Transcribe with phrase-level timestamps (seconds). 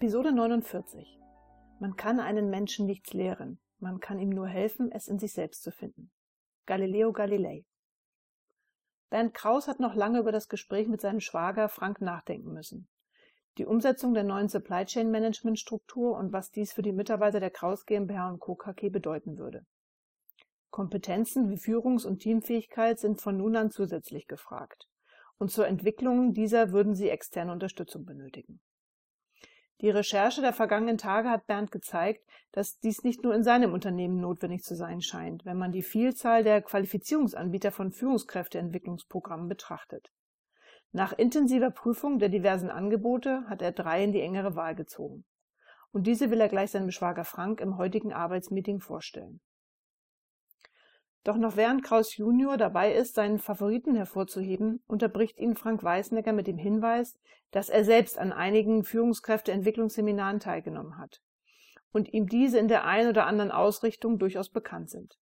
[0.00, 1.18] Episode 49.
[1.80, 5.64] Man kann einen Menschen nichts lehren, man kann ihm nur helfen, es in sich selbst
[5.64, 6.12] zu finden.
[6.66, 7.64] Galileo Galilei.
[9.10, 12.86] Bernd Kraus hat noch lange über das Gespräch mit seinem Schwager Frank nachdenken müssen.
[13.56, 17.50] Die Umsetzung der neuen Supply Chain Management Struktur und was dies für die Mitarbeiter der
[17.50, 18.54] Kraus GmbH und Co.
[18.54, 19.66] KG bedeuten würde.
[20.70, 24.86] Kompetenzen wie Führungs- und Teamfähigkeit sind von nun an zusätzlich gefragt.
[25.38, 28.60] Und zur Entwicklung dieser würden sie externe Unterstützung benötigen.
[29.80, 34.20] Die Recherche der vergangenen Tage hat Bernd gezeigt, dass dies nicht nur in seinem Unternehmen
[34.20, 40.10] notwendig zu sein scheint, wenn man die Vielzahl der Qualifizierungsanbieter von Führungskräfteentwicklungsprogrammen betrachtet.
[40.90, 45.24] Nach intensiver Prüfung der diversen Angebote hat er drei in die engere Wahl gezogen.
[45.92, 49.40] Und diese will er gleich seinem Schwager Frank im heutigen Arbeitsmeeting vorstellen.
[51.24, 56.46] Doch noch während Kraus Junior dabei ist, seinen Favoriten hervorzuheben, unterbricht ihn Frank Weißnecker mit
[56.46, 57.18] dem Hinweis,
[57.50, 61.20] dass er selbst an einigen Führungskräfteentwicklungsseminaren teilgenommen hat
[61.92, 65.18] und ihm diese in der einen oder anderen Ausrichtung durchaus bekannt sind.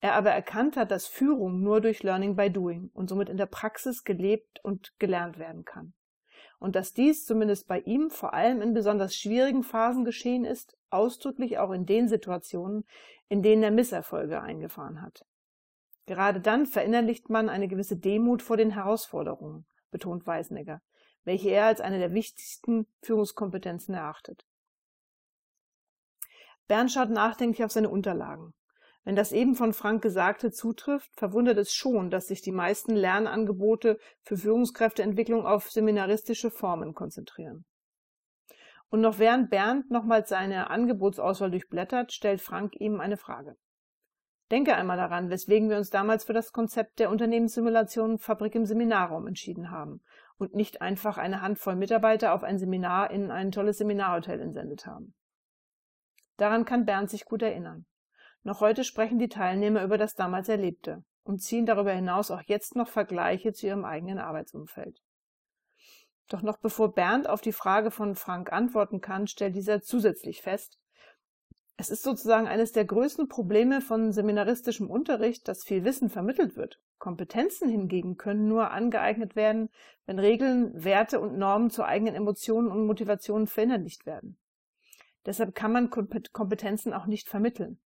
[0.00, 3.46] Er aber erkannt hat, dass Führung nur durch Learning by Doing und somit in der
[3.46, 5.94] Praxis gelebt und gelernt werden kann.
[6.58, 11.58] Und dass dies zumindest bei ihm vor allem in besonders schwierigen Phasen geschehen ist, ausdrücklich
[11.58, 12.84] auch in den Situationen,
[13.28, 15.24] in denen er Misserfolge eingefahren hat.
[16.06, 20.80] Gerade dann verinnerlicht man eine gewisse Demut vor den Herausforderungen, betont Weißnegger,
[21.24, 24.44] welche er als eine der wichtigsten Führungskompetenzen erachtet.
[26.66, 28.54] Bernd schaut nachdenklich auf seine Unterlagen.
[29.04, 33.98] Wenn das eben von Frank Gesagte zutrifft, verwundert es schon, dass sich die meisten Lernangebote
[34.22, 37.66] für Führungskräfteentwicklung auf seminaristische Formen konzentrieren.
[38.94, 43.56] Und noch während Bernd nochmals seine Angebotsauswahl durchblättert, stellt Frank ihm eine Frage.
[44.52, 49.26] Denke einmal daran, weswegen wir uns damals für das Konzept der Unternehmenssimulation Fabrik im Seminarraum
[49.26, 50.00] entschieden haben
[50.38, 55.12] und nicht einfach eine Handvoll Mitarbeiter auf ein Seminar in ein tolles Seminarhotel entsendet haben.
[56.36, 57.86] Daran kann Bernd sich gut erinnern.
[58.44, 62.76] Noch heute sprechen die Teilnehmer über das damals Erlebte und ziehen darüber hinaus auch jetzt
[62.76, 65.00] noch Vergleiche zu ihrem eigenen Arbeitsumfeld.
[66.28, 70.78] Doch noch bevor Bernd auf die Frage von Frank antworten kann, stellt dieser zusätzlich fest,
[71.76, 76.80] es ist sozusagen eines der größten Probleme von seminaristischem Unterricht, dass viel Wissen vermittelt wird.
[76.98, 79.70] Kompetenzen hingegen können nur angeeignet werden,
[80.06, 84.38] wenn Regeln, Werte und Normen zu eigenen Emotionen und Motivationen verinnerlicht werden.
[85.26, 87.80] Deshalb kann man Kompetenzen auch nicht vermitteln.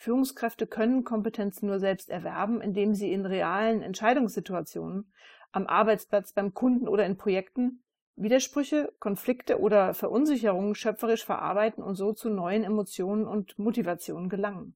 [0.00, 5.12] Führungskräfte können Kompetenzen nur selbst erwerben, indem sie in realen Entscheidungssituationen
[5.52, 7.82] am Arbeitsplatz, beim Kunden oder in Projekten
[8.16, 14.74] Widersprüche, Konflikte oder Verunsicherungen schöpferisch verarbeiten und so zu neuen Emotionen und Motivationen gelangen.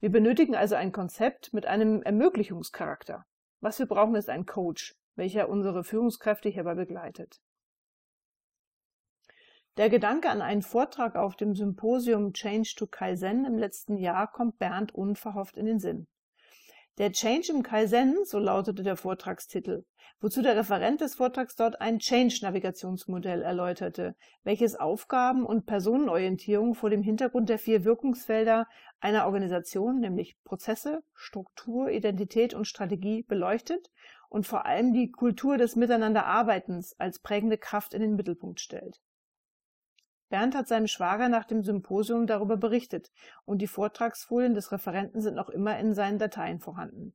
[0.00, 3.26] Wir benötigen also ein Konzept mit einem Ermöglichungscharakter.
[3.60, 7.42] Was wir brauchen, ist ein Coach, welcher unsere Führungskräfte hierbei begleitet.
[9.76, 14.60] Der Gedanke an einen Vortrag auf dem Symposium Change to Kaizen im letzten Jahr kommt
[14.60, 16.06] Bernd unverhofft in den Sinn.
[16.98, 19.84] Der Change im Kaizen, so lautete der Vortragstitel,
[20.20, 24.14] wozu der Referent des Vortrags dort ein Change-Navigationsmodell erläuterte,
[24.44, 28.68] welches Aufgaben und Personenorientierung vor dem Hintergrund der vier Wirkungsfelder
[29.00, 33.90] einer Organisation, nämlich Prozesse, Struktur, Identität und Strategie, beleuchtet
[34.28, 39.00] und vor allem die Kultur des Miteinanderarbeitens als prägende Kraft in den Mittelpunkt stellt.
[40.28, 43.10] Bernd hat seinem Schwager nach dem Symposium darüber berichtet
[43.44, 47.14] und die Vortragsfolien des Referenten sind noch immer in seinen Dateien vorhanden.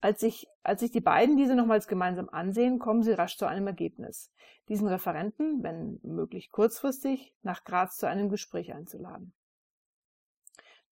[0.00, 3.66] Als sich, als sich die beiden diese nochmals gemeinsam ansehen, kommen sie rasch zu einem
[3.66, 4.30] Ergebnis.
[4.68, 9.32] Diesen Referenten, wenn möglich kurzfristig, nach Graz zu einem Gespräch einzuladen.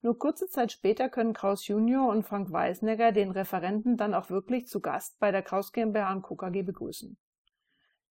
[0.00, 4.66] Nur kurze Zeit später können Kraus Junior und Frank Weisnegger den Referenten dann auch wirklich
[4.66, 6.36] zu Gast bei der Kraus GmbH und Co.
[6.36, 7.16] KG begrüßen.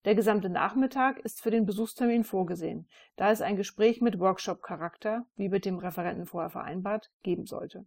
[0.06, 5.48] Der gesamte Nachmittag ist für den Besuchstermin vorgesehen, da es ein Gespräch mit Workshop-Charakter, wie
[5.48, 7.86] mit dem Referenten vorher vereinbart, geben sollte.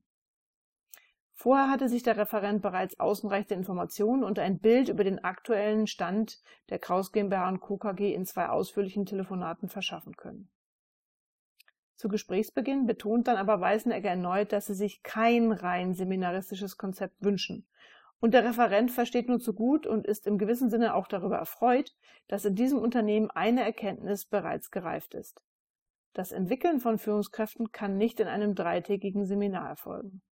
[1.34, 6.40] Vorher hatte sich der Referent bereits ausreichende Informationen und ein Bild über den aktuellen Stand
[6.70, 7.76] der Kraus GmbH und Co.
[7.76, 10.48] KG in zwei ausführlichen Telefonaten verschaffen können.
[11.96, 17.66] Zu Gesprächsbeginn betont dann aber Weißenegger erneut, dass sie sich kein rein seminaristisches Konzept wünschen
[18.20, 21.94] und der Referent versteht nur zu gut und ist im gewissen Sinne auch darüber erfreut,
[22.28, 25.42] dass in diesem Unternehmen eine Erkenntnis bereits gereift ist.
[26.12, 30.22] Das Entwickeln von Führungskräften kann nicht in einem dreitägigen Seminar erfolgen.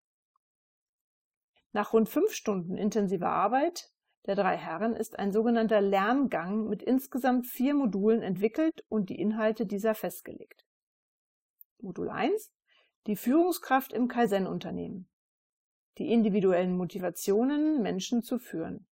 [1.72, 3.90] Nach rund fünf Stunden intensiver Arbeit
[4.26, 9.66] der drei Herren ist ein sogenannter Lerngang mit insgesamt vier Modulen entwickelt und die Inhalte
[9.66, 10.64] dieser festgelegt.
[11.78, 12.50] Modul 1
[13.06, 15.10] Die Führungskraft im Kaizen-Unternehmen
[15.98, 18.86] die individuellen Motivationen, Menschen zu führen.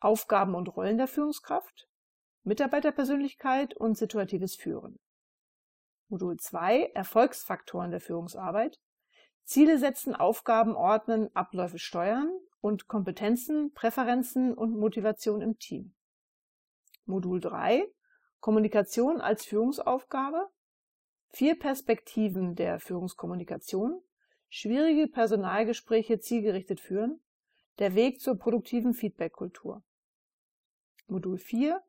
[0.00, 1.88] Aufgaben und Rollen der Führungskraft,
[2.42, 4.98] Mitarbeiterpersönlichkeit und situatives Führen.
[6.08, 8.80] Modul 2 Erfolgsfaktoren der Führungsarbeit.
[9.44, 12.30] Ziele setzen, Aufgaben ordnen, Abläufe steuern
[12.60, 15.94] und Kompetenzen, Präferenzen und Motivation im Team.
[17.06, 17.86] Modul 3
[18.44, 20.50] Kommunikation als Führungsaufgabe.
[21.30, 24.02] Vier Perspektiven der Führungskommunikation.
[24.48, 27.20] Schwierige Personalgespräche zielgerichtet führen.
[27.78, 29.82] Der Weg zur produktiven Feedbackkultur.
[31.06, 31.82] Modul 4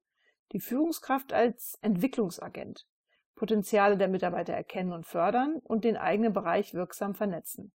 [0.51, 2.87] Die Führungskraft als Entwicklungsagent.
[3.35, 7.71] Potenziale der Mitarbeiter erkennen und fördern und den eigenen Bereich wirksam vernetzen.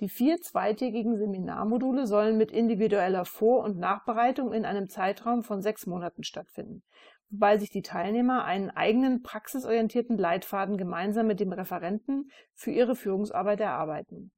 [0.00, 5.86] Die vier zweitägigen Seminarmodule sollen mit individueller Vor- und Nachbereitung in einem Zeitraum von sechs
[5.86, 6.84] Monaten stattfinden,
[7.30, 13.60] wobei sich die Teilnehmer einen eigenen praxisorientierten Leitfaden gemeinsam mit dem Referenten für ihre Führungsarbeit
[13.60, 14.32] erarbeiten.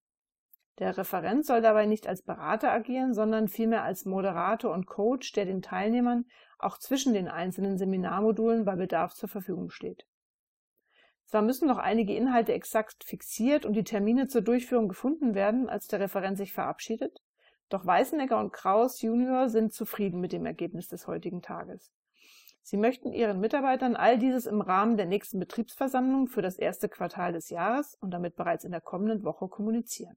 [0.79, 5.45] Der Referent soll dabei nicht als Berater agieren, sondern vielmehr als Moderator und Coach, der
[5.45, 6.25] den Teilnehmern
[6.59, 10.07] auch zwischen den einzelnen Seminarmodulen bei Bedarf zur Verfügung steht.
[11.27, 15.87] Zwar müssen noch einige Inhalte exakt fixiert und die Termine zur Durchführung gefunden werden, als
[15.87, 17.21] der Referent sich verabschiedet,
[17.69, 21.93] doch Weißenegger und Kraus Junior sind zufrieden mit dem Ergebnis des heutigen Tages.
[22.63, 27.33] Sie möchten Ihren Mitarbeitern all dieses im Rahmen der nächsten Betriebsversammlung für das erste Quartal
[27.33, 30.17] des Jahres und damit bereits in der kommenden Woche kommunizieren